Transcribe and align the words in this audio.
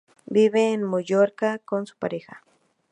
Vive 0.25 0.71
en 0.73 0.81
Mallorca, 0.81 1.59
con 1.59 1.85
su 1.85 1.95
pareja. 1.95 2.41